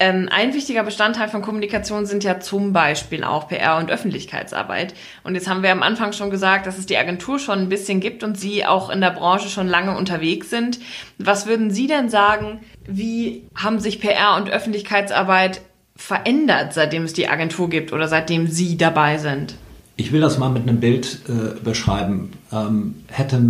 Ähm, 0.00 0.28
ein 0.30 0.54
wichtiger 0.54 0.82
Bestandteil 0.82 1.28
von 1.28 1.40
Kommunikation 1.40 2.04
sind 2.04 2.24
ja 2.24 2.40
zum 2.40 2.72
Beispiel 2.72 3.22
auch 3.22 3.46
PR 3.46 3.78
und 3.78 3.92
Öffentlichkeitsarbeit. 3.92 4.92
Und 5.22 5.36
jetzt 5.36 5.48
haben 5.48 5.62
wir 5.62 5.70
am 5.70 5.84
Anfang 5.84 6.12
schon 6.12 6.30
gesagt, 6.30 6.66
dass 6.66 6.78
es 6.78 6.86
die 6.86 6.96
Agentur 6.96 7.38
schon 7.38 7.60
ein 7.60 7.68
bisschen 7.68 8.00
gibt 8.00 8.24
und 8.24 8.36
Sie 8.36 8.66
auch 8.66 8.90
in 8.90 9.00
der 9.00 9.12
Branche 9.12 9.48
schon 9.48 9.68
lange 9.68 9.96
unterwegs 9.96 10.50
sind. 10.50 10.80
Was 11.18 11.46
würden 11.46 11.70
Sie 11.70 11.86
denn 11.86 12.08
sagen, 12.08 12.60
wie 12.88 13.44
haben 13.54 13.78
sich 13.78 14.00
PR 14.00 14.34
und 14.36 14.50
Öffentlichkeitsarbeit 14.50 15.60
verändert, 15.94 16.72
seitdem 16.72 17.04
es 17.04 17.12
die 17.12 17.28
Agentur 17.28 17.70
gibt 17.70 17.92
oder 17.92 18.08
seitdem 18.08 18.48
Sie 18.48 18.76
dabei 18.76 19.18
sind? 19.18 19.54
Ich 19.96 20.10
will 20.10 20.20
das 20.20 20.38
mal 20.38 20.50
mit 20.50 20.64
einem 20.64 20.80
Bild 20.80 21.20
äh, 21.28 21.60
beschreiben. 21.62 22.32
Ähm, 22.52 22.96
hätte 23.06 23.40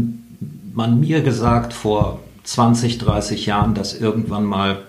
man 0.75 1.01
mir 1.01 1.23
gesagt 1.23 1.73
vor 1.73 2.21
20, 2.43 2.99
30 2.99 3.47
Jahren, 3.47 3.75
dass 3.75 3.99
irgendwann 3.99 4.45
mal 4.45 4.83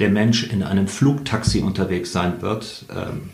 der 0.00 0.10
Mensch 0.10 0.44
in 0.44 0.62
einem 0.62 0.88
Flugtaxi 0.88 1.60
unterwegs 1.60 2.12
sein 2.12 2.40
wird. 2.40 2.86
Ähm, 2.90 3.30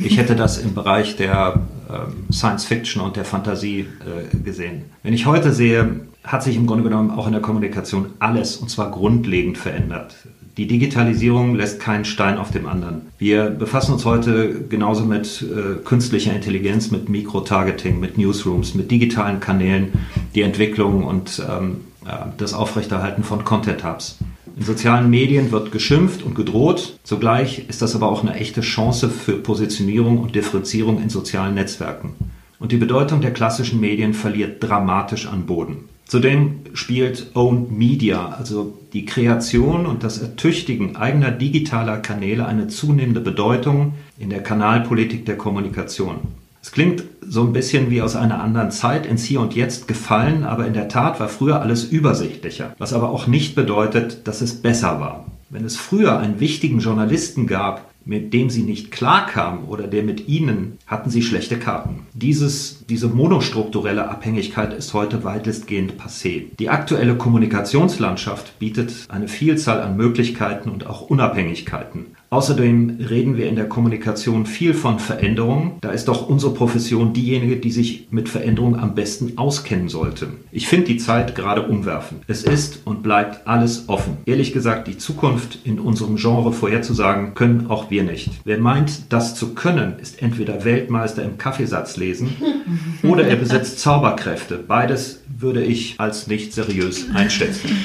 ich 0.00 0.16
hätte 0.16 0.34
das 0.34 0.58
im 0.58 0.74
Bereich 0.74 1.16
der 1.16 1.60
ähm, 1.90 2.32
Science 2.32 2.64
Fiction 2.64 3.02
und 3.02 3.16
der 3.16 3.24
Fantasie 3.24 3.80
äh, 3.80 4.36
gesehen. 4.38 4.84
Wenn 5.02 5.12
ich 5.12 5.26
heute 5.26 5.52
sehe, 5.52 6.00
hat 6.24 6.42
sich 6.42 6.56
im 6.56 6.66
Grunde 6.66 6.84
genommen 6.84 7.10
auch 7.10 7.26
in 7.26 7.32
der 7.32 7.42
Kommunikation 7.42 8.06
alles 8.18 8.56
und 8.56 8.70
zwar 8.70 8.90
grundlegend 8.90 9.58
verändert. 9.58 10.14
Die 10.56 10.66
Digitalisierung 10.66 11.54
lässt 11.54 11.80
keinen 11.80 12.04
Stein 12.04 12.36
auf 12.36 12.50
dem 12.50 12.66
anderen. 12.66 13.02
Wir 13.18 13.48
befassen 13.48 13.94
uns 13.94 14.04
heute 14.04 14.66
genauso 14.68 15.04
mit 15.04 15.42
äh, 15.42 15.82
künstlicher 15.82 16.34
Intelligenz, 16.34 16.90
mit 16.90 17.08
Mikrotargeting, 17.08 17.98
mit 17.98 18.18
Newsrooms, 18.18 18.74
mit 18.74 18.90
digitalen 18.90 19.40
Kanälen, 19.40 19.92
die 20.34 20.42
Entwicklung 20.42 21.04
und 21.04 21.42
ähm, 21.48 21.80
ja, 22.04 22.32
das 22.36 22.52
Aufrechterhalten 22.52 23.24
von 23.24 23.44
Content 23.44 23.82
Hubs. 23.84 24.18
In 24.56 24.64
sozialen 24.64 25.08
Medien 25.08 25.50
wird 25.50 25.72
geschimpft 25.72 26.22
und 26.22 26.34
gedroht. 26.34 26.98
Zugleich 27.04 27.68
ist 27.68 27.80
das 27.80 27.94
aber 27.94 28.08
auch 28.10 28.22
eine 28.22 28.34
echte 28.34 28.60
Chance 28.60 29.08
für 29.08 29.32
Positionierung 29.32 30.18
und 30.18 30.34
Differenzierung 30.34 31.02
in 31.02 31.08
sozialen 31.08 31.54
Netzwerken. 31.54 32.14
Und 32.58 32.70
die 32.70 32.76
Bedeutung 32.76 33.20
der 33.20 33.32
klassischen 33.32 33.80
Medien 33.80 34.14
verliert 34.14 34.62
dramatisch 34.62 35.26
an 35.26 35.46
Boden. 35.46 35.88
Zudem 36.06 36.60
spielt 36.74 37.34
Owned 37.34 37.72
Media, 37.72 38.28
also 38.28 38.78
die 38.92 39.06
Kreation 39.06 39.86
und 39.86 40.04
das 40.04 40.18
Ertüchtigen 40.18 40.96
eigener 40.96 41.30
digitaler 41.30 41.96
Kanäle, 41.96 42.44
eine 42.44 42.68
zunehmende 42.68 43.20
Bedeutung 43.20 43.94
in 44.18 44.28
der 44.28 44.42
Kanalpolitik 44.42 45.24
der 45.24 45.38
Kommunikation. 45.38 46.18
Es 46.62 46.70
klingt 46.70 47.02
so 47.26 47.42
ein 47.42 47.52
bisschen 47.52 47.90
wie 47.90 48.02
aus 48.02 48.14
einer 48.14 48.40
anderen 48.40 48.70
Zeit 48.70 49.04
ins 49.04 49.24
Hier 49.24 49.40
und 49.40 49.54
Jetzt 49.54 49.88
gefallen, 49.88 50.44
aber 50.44 50.66
in 50.66 50.74
der 50.74 50.88
Tat 50.88 51.18
war 51.18 51.28
früher 51.28 51.60
alles 51.60 51.84
übersichtlicher, 51.84 52.74
was 52.78 52.92
aber 52.92 53.10
auch 53.10 53.26
nicht 53.26 53.56
bedeutet, 53.56 54.28
dass 54.28 54.40
es 54.40 54.54
besser 54.54 55.00
war. 55.00 55.26
Wenn 55.50 55.64
es 55.64 55.76
früher 55.76 56.18
einen 56.18 56.38
wichtigen 56.38 56.78
Journalisten 56.78 57.48
gab, 57.48 57.92
mit 58.04 58.32
dem 58.32 58.48
sie 58.48 58.62
nicht 58.62 58.90
klarkamen 58.90 59.64
oder 59.64 59.86
der 59.86 60.02
mit 60.02 60.28
ihnen, 60.28 60.78
hatten 60.86 61.10
sie 61.10 61.22
schlechte 61.22 61.58
Karten. 61.58 62.06
Dieses, 62.14 62.84
diese 62.88 63.08
monostrukturelle 63.08 64.08
Abhängigkeit 64.08 64.72
ist 64.72 64.94
heute 64.94 65.24
weitestgehend 65.24 65.94
passé. 66.00 66.44
Die 66.58 66.68
aktuelle 66.68 67.16
Kommunikationslandschaft 67.16 68.58
bietet 68.58 68.92
eine 69.08 69.28
Vielzahl 69.28 69.80
an 69.82 69.96
Möglichkeiten 69.96 70.70
und 70.70 70.86
auch 70.86 71.02
Unabhängigkeiten. 71.02 72.06
Außerdem 72.32 72.96
reden 73.10 73.36
wir 73.36 73.46
in 73.46 73.56
der 73.56 73.68
Kommunikation 73.68 74.46
viel 74.46 74.72
von 74.72 74.98
Veränderung. 74.98 75.76
Da 75.82 75.90
ist 75.90 76.08
doch 76.08 76.30
unsere 76.30 76.54
Profession 76.54 77.12
diejenige, 77.12 77.58
die 77.58 77.70
sich 77.70 78.06
mit 78.10 78.26
Veränderung 78.26 78.78
am 78.78 78.94
besten 78.94 79.36
auskennen 79.36 79.90
sollte. 79.90 80.28
Ich 80.50 80.66
finde 80.66 80.86
die 80.86 80.96
Zeit 80.96 81.34
gerade 81.34 81.60
umwerfend. 81.60 82.22
Es 82.28 82.42
ist 82.42 82.86
und 82.86 83.02
bleibt 83.02 83.46
alles 83.46 83.90
offen. 83.90 84.16
Ehrlich 84.24 84.54
gesagt, 84.54 84.88
die 84.88 84.96
Zukunft 84.96 85.58
in 85.64 85.78
unserem 85.78 86.16
Genre 86.16 86.54
vorherzusagen, 86.54 87.34
können 87.34 87.66
auch 87.68 87.90
wir 87.90 88.02
nicht. 88.02 88.30
Wer 88.44 88.56
meint, 88.56 89.12
das 89.12 89.34
zu 89.34 89.52
können, 89.52 89.98
ist 90.00 90.22
entweder 90.22 90.64
Weltmeister 90.64 91.22
im 91.22 91.36
Kaffeesatz 91.36 91.98
lesen 91.98 92.34
oder 93.02 93.26
er 93.26 93.36
besitzt 93.36 93.78
Zauberkräfte. 93.78 94.56
Beides 94.56 95.20
würde 95.38 95.62
ich 95.62 95.96
als 96.00 96.28
nicht 96.28 96.54
seriös 96.54 97.10
einschätzen. 97.12 97.76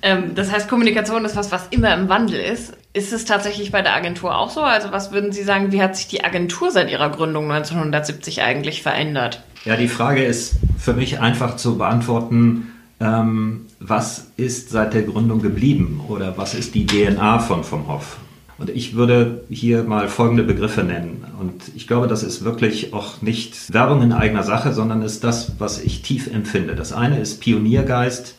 ähm, 0.00 0.34
das 0.34 0.50
heißt, 0.50 0.70
Kommunikation 0.70 1.26
ist 1.26 1.36
was, 1.36 1.52
was 1.52 1.68
immer 1.68 1.92
im 1.92 2.08
Wandel 2.08 2.40
ist. 2.40 2.72
Ist 2.94 3.12
es 3.12 3.24
tatsächlich 3.24 3.72
bei 3.72 3.82
der 3.82 3.92
Agentur 3.92 4.38
auch 4.38 4.50
so? 4.50 4.60
Also 4.60 4.92
was 4.92 5.10
würden 5.10 5.32
Sie 5.32 5.42
sagen, 5.42 5.72
wie 5.72 5.82
hat 5.82 5.96
sich 5.96 6.06
die 6.06 6.22
Agentur 6.22 6.70
seit 6.70 6.88
ihrer 6.92 7.10
Gründung 7.10 7.50
1970 7.50 8.42
eigentlich 8.42 8.84
verändert? 8.84 9.42
Ja, 9.64 9.76
die 9.76 9.88
Frage 9.88 10.24
ist 10.24 10.58
für 10.78 10.92
mich 10.92 11.18
einfach 11.18 11.56
zu 11.56 11.76
beantworten, 11.76 12.72
ähm, 13.00 13.66
was 13.80 14.28
ist 14.36 14.70
seit 14.70 14.94
der 14.94 15.02
Gründung 15.02 15.42
geblieben 15.42 16.02
oder 16.06 16.38
was 16.38 16.54
ist 16.54 16.76
die 16.76 16.86
DNA 16.86 17.40
von 17.40 17.64
vom 17.64 17.88
Hof? 17.88 18.18
Und 18.58 18.70
ich 18.70 18.94
würde 18.94 19.42
hier 19.50 19.82
mal 19.82 20.06
folgende 20.06 20.44
Begriffe 20.44 20.84
nennen. 20.84 21.24
Und 21.40 21.72
ich 21.74 21.88
glaube, 21.88 22.06
das 22.06 22.22
ist 22.22 22.44
wirklich 22.44 22.94
auch 22.94 23.20
nicht 23.20 23.74
Werbung 23.74 24.02
in 24.02 24.12
eigener 24.12 24.44
Sache, 24.44 24.72
sondern 24.72 25.02
ist 25.02 25.24
das, 25.24 25.58
was 25.58 25.80
ich 25.82 26.02
tief 26.02 26.28
empfinde. 26.28 26.76
Das 26.76 26.92
eine 26.92 27.18
ist 27.18 27.40
Pioniergeist, 27.40 28.36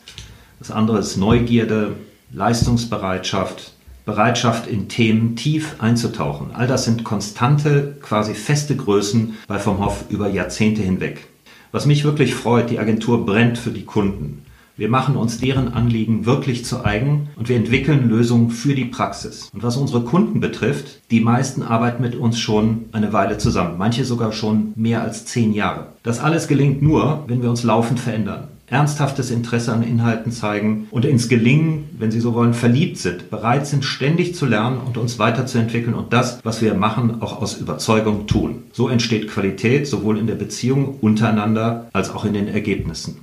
das 0.60 0.72
andere 0.72 1.00
ist 1.00 1.18
Neugierde, 1.18 1.98
Leistungsbereitschaft, 2.32 3.75
Bereitschaft 4.06 4.68
in 4.68 4.88
Themen 4.88 5.36
tief 5.36 5.76
einzutauchen. 5.80 6.52
All 6.54 6.68
das 6.68 6.86
sind 6.86 7.04
konstante, 7.04 7.98
quasi 8.02 8.36
feste 8.36 8.76
Größen 8.76 9.36
bei 9.48 9.58
Vom 9.58 9.84
Hoff 9.84 10.06
über 10.10 10.30
Jahrzehnte 10.30 10.84
hinweg. 10.84 11.28
Was 11.72 11.88
mich 11.88 12.04
wirklich 12.04 12.36
freut, 12.36 12.70
die 12.70 12.80
Agentur 12.80 13.26
brennt 13.26 13.58
für 13.58 13.72
die 13.72 13.86
Kunden. 13.86 14.46
Wir 14.78 14.90
machen 14.90 15.16
uns 15.16 15.40
deren 15.40 15.74
Anliegen 15.74 16.26
wirklich 16.26 16.66
zu 16.66 16.84
eigen 16.84 17.30
und 17.38 17.48
wir 17.48 17.56
entwickeln 17.56 18.10
Lösungen 18.10 18.50
für 18.50 18.76
die 18.76 18.86
Praxis. 18.86 19.50
Und 19.54 19.64
was 19.64 19.78
unsere 19.78 20.02
Kunden 20.02 20.42
betrifft, 20.42 21.00
die 21.12 21.22
meisten 21.22 21.64
arbeiten 21.64 22.04
mit 22.04 22.14
uns 22.14 22.38
schon 22.38 22.86
eine 22.92 23.14
Weile 23.14 23.38
zusammen, 23.38 23.78
manche 23.78 24.04
sogar 24.04 24.34
schon 24.34 24.74
mehr 24.76 25.02
als 25.02 25.26
zehn 25.26 25.54
Jahre. 25.54 25.94
Das 26.04 26.20
alles 26.20 26.48
gelingt 26.48 26.82
nur, 26.82 27.24
wenn 27.28 27.42
wir 27.42 27.50
uns 27.50 27.64
laufend 27.64 28.02
verändern. 28.02 28.50
Ernsthaftes 28.68 29.30
Interesse 29.30 29.72
an 29.72 29.84
Inhalten 29.84 30.32
zeigen 30.32 30.88
und 30.92 31.06
ins 31.06 31.30
Gelingen, 31.30 31.90
wenn 31.98 32.12
Sie 32.12 32.20
so 32.20 32.34
wollen, 32.34 32.54
verliebt 32.54 32.98
sind, 32.98 33.30
bereit 33.30 33.68
sind, 33.68 33.86
ständig 33.86 34.36
zu 34.36 34.46
lernen 34.46 34.80
und 34.80 34.98
uns 34.98 35.20
weiterzuentwickeln 35.20 35.94
und 35.94 36.14
das, 36.14 36.40
was 36.44 36.62
wir 36.62 36.74
machen, 36.74 37.22
auch 37.22 37.42
aus 37.42 37.58
Überzeugung 37.58 38.26
tun. 38.26 38.64
So 38.72 38.90
entsteht 38.90 39.28
Qualität 39.28 39.88
sowohl 39.88 40.18
in 40.18 40.28
der 40.28 40.36
Beziehung 40.36 40.98
untereinander 41.00 41.90
als 41.94 42.10
auch 42.10 42.26
in 42.26 42.34
den 42.34 42.48
Ergebnissen. 42.48 43.18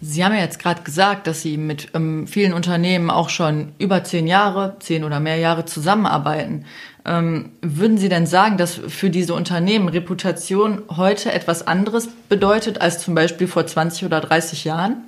Sie 0.00 0.24
haben 0.24 0.34
ja 0.34 0.40
jetzt 0.40 0.60
gerade 0.60 0.82
gesagt, 0.82 1.26
dass 1.26 1.42
Sie 1.42 1.56
mit 1.56 1.88
ähm, 1.94 2.26
vielen 2.26 2.52
Unternehmen 2.52 3.10
auch 3.10 3.30
schon 3.30 3.72
über 3.78 4.04
zehn 4.04 4.26
Jahre, 4.26 4.76
zehn 4.78 5.02
oder 5.02 5.18
mehr 5.18 5.36
Jahre 5.36 5.64
zusammenarbeiten. 5.64 6.64
Ähm, 7.04 7.50
würden 7.62 7.98
Sie 7.98 8.08
denn 8.08 8.26
sagen, 8.26 8.58
dass 8.58 8.74
für 8.74 9.10
diese 9.10 9.34
Unternehmen 9.34 9.88
Reputation 9.88 10.82
heute 10.88 11.32
etwas 11.32 11.66
anderes 11.66 12.08
bedeutet 12.28 12.80
als 12.80 13.00
zum 13.00 13.14
Beispiel 13.14 13.48
vor 13.48 13.66
20 13.66 14.04
oder 14.04 14.20
30 14.20 14.64
Jahren? 14.64 14.98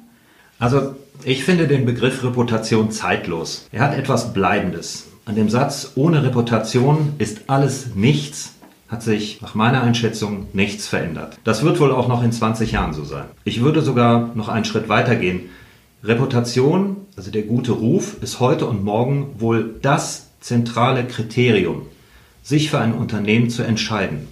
Also 0.58 0.96
ich 1.24 1.44
finde 1.44 1.68
den 1.68 1.86
Begriff 1.86 2.24
Reputation 2.24 2.90
zeitlos. 2.90 3.68
Er 3.70 3.82
hat 3.82 3.96
etwas 3.96 4.32
Bleibendes. 4.32 5.06
An 5.24 5.36
dem 5.36 5.50
Satz, 5.50 5.92
ohne 5.94 6.24
Reputation 6.24 7.14
ist 7.18 7.42
alles 7.46 7.94
nichts, 7.94 8.54
hat 8.90 9.02
sich 9.02 9.40
nach 9.40 9.54
meiner 9.54 9.82
Einschätzung 9.82 10.48
nichts 10.52 10.88
verändert. 10.88 11.38
Das 11.44 11.62
wird 11.62 11.78
wohl 11.78 11.92
auch 11.92 12.08
noch 12.08 12.24
in 12.24 12.32
20 12.32 12.72
Jahren 12.72 12.92
so 12.92 13.04
sein. 13.04 13.26
Ich 13.44 13.62
würde 13.62 13.82
sogar 13.82 14.32
noch 14.34 14.48
einen 14.48 14.64
Schritt 14.64 14.88
weiter 14.88 15.14
gehen. 15.14 15.42
Reputation, 16.02 16.96
also 17.16 17.30
der 17.30 17.42
gute 17.42 17.72
Ruf, 17.72 18.16
ist 18.22 18.40
heute 18.40 18.66
und 18.66 18.84
morgen 18.84 19.36
wohl 19.38 19.76
das 19.80 20.30
zentrale 20.40 21.04
Kriterium, 21.04 21.82
sich 22.42 22.70
für 22.70 22.80
ein 22.80 22.94
Unternehmen 22.94 23.48
zu 23.48 23.62
entscheiden. 23.62 24.26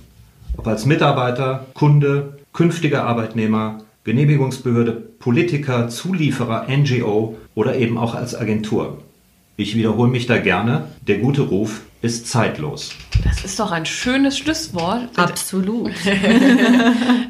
Ob 0.56 0.66
als 0.66 0.86
Mitarbeiter, 0.86 1.66
Kunde, 1.74 2.38
künftiger 2.52 3.04
Arbeitnehmer, 3.04 3.78
Genehmigungsbehörde, 4.02 4.92
Politiker, 4.92 5.88
Zulieferer, 5.88 6.66
NGO 6.68 7.36
oder 7.54 7.76
eben 7.76 7.98
auch 7.98 8.14
als 8.14 8.34
Agentur. 8.34 8.98
Ich 9.56 9.76
wiederhole 9.76 10.10
mich 10.10 10.26
da 10.26 10.38
gerne, 10.38 10.86
der 11.06 11.18
gute 11.18 11.42
Ruf 11.42 11.82
ist 12.00 12.28
zeitlos. 12.28 12.94
Das 13.24 13.44
ist 13.44 13.58
doch 13.58 13.72
ein 13.72 13.84
schönes 13.84 14.38
Schlusswort. 14.38 15.10
Absolut. 15.16 15.92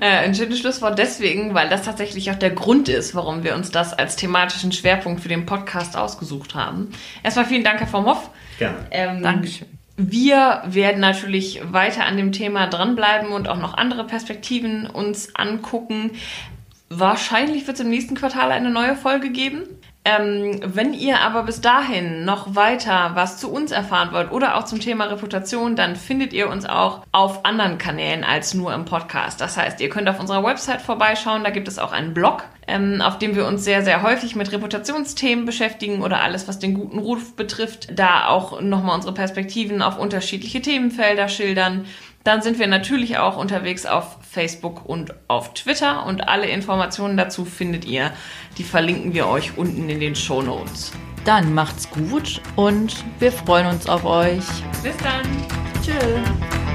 Äh, 0.01 0.27
ein 0.27 0.35
schönes 0.35 0.61
Schlusswort 0.61 0.97
deswegen, 0.97 1.55
weil 1.55 1.69
das 1.69 1.83
tatsächlich 1.83 2.31
auch 2.31 2.37
der 2.37 2.51
Grund 2.51 2.89
ist, 2.89 3.17
warum 3.17 3.43
wir 3.43 3.57
uns 3.57 3.73
das 3.73 3.93
als 3.93 4.15
thematischen 4.15 4.71
Schwerpunkt 4.71 5.21
für 5.21 5.29
den 5.29 5.45
Podcast 5.45 5.97
ausgesucht 5.97 6.55
haben. 6.55 6.93
Erstmal 7.25 7.47
vielen 7.47 7.65
Dank, 7.65 7.81
Herr 7.81 7.89
vom 7.89 8.07
Hoff. 8.07 8.31
Gerne. 8.59 8.87
Ähm, 8.93 9.23
Dankeschön. 9.23 9.67
Wir 9.97 10.63
werden 10.67 11.01
natürlich 11.01 11.61
weiter 11.65 12.07
an 12.07 12.17
dem 12.17 12.31
Thema 12.31 12.69
dranbleiben 12.69 13.33
und 13.33 13.49
auch 13.49 13.59
noch 13.59 13.75
andere 13.75 14.07
Perspektiven 14.07 14.87
uns 14.87 15.35
angucken. 15.35 16.13
Wahrscheinlich 16.89 17.67
wird 17.67 17.77
es 17.77 17.85
im 17.85 17.91
nächsten 17.91 18.15
Quartal 18.15 18.53
eine 18.53 18.71
neue 18.71 18.95
Folge 18.95 19.31
geben. 19.31 19.63
Ähm, 20.05 20.61
wenn 20.64 20.95
ihr 20.95 21.21
aber 21.21 21.43
bis 21.43 21.61
dahin 21.61 22.25
noch 22.25 22.55
weiter 22.55 23.11
was 23.14 23.37
zu 23.37 23.52
uns 23.52 23.73
erfahren 23.73 24.11
wollt 24.12 24.31
oder 24.33 24.57
auch 24.57 24.64
zum 24.64 24.81
Thema 24.81 25.05
Reputation, 25.05 25.76
dann 25.76 25.97
findet 25.97 26.33
ihr 26.33 26.49
uns 26.49 26.64
auch 26.64 27.02
auf 27.12 27.45
anderen 27.45 27.76
Kanälen 27.76 28.25
als 28.25 28.55
nur 28.55 28.73
im 28.73 28.87
Podcast. 28.87 29.40
Das 29.40 29.57
heißt, 29.57 29.81
ihr 29.81 29.90
könnt 29.90 30.09
auf 30.09 30.19
unserer 30.19 30.45
Website 30.45 30.81
vorbeischauen, 30.81 31.45
da 31.45 31.50
gibt 31.50 31.69
es 31.69 31.78
auch 31.78 31.93
einen 31.93 32.14
Blog, 32.14 32.45
ähm, 32.67 33.02
auf 33.02 33.19
dem 33.19 33.35
wir 33.35 33.47
uns 33.47 33.64
sehr, 33.64 33.83
sehr 33.83 34.02
häufig 34.02 34.35
mit 34.35 34.50
Reputationsthemen 34.50 35.45
beschäftigen 35.45 36.02
oder 36.02 36.23
alles, 36.23 36.49
was 36.49 36.59
den 36.59 36.75
guten 36.75 36.99
Ruf 36.99 37.37
betrifft, 37.37 37.99
da 37.99 38.28
auch 38.28 38.62
nochmal 38.62 38.95
unsere 38.95 39.12
Perspektiven 39.12 39.83
auf 39.83 39.99
unterschiedliche 39.99 40.62
Themenfelder 40.62 41.28
schildern. 41.28 41.85
Dann 42.28 42.42
sind 42.42 42.58
wir 42.58 42.66
natürlich 42.66 43.16
auch 43.16 43.38
unterwegs 43.38 43.87
auf 43.87 44.18
Facebook 44.20 44.85
und 44.85 45.14
auf 45.28 45.54
Twitter 45.54 46.04
und 46.04 46.28
alle 46.28 46.47
Informationen 46.47 47.16
dazu 47.16 47.47
findet 47.47 47.87
ihr. 47.87 48.12
Die 48.58 48.64
verlinken 48.64 49.14
wir 49.14 49.28
euch 49.28 49.56
unten 49.56 49.88
in 49.88 49.99
den 49.99 50.14
Show 50.14 50.42
Notes. 50.42 50.92
Dann 51.25 51.54
macht's 51.54 51.88
gut 51.88 52.42
und 52.54 53.02
wir 53.18 53.32
freuen 53.32 53.68
uns 53.68 53.88
auf 53.88 54.04
euch. 54.04 54.44
Bis 54.82 54.97
dann. 54.99 55.25
Tschüss. 55.82 56.68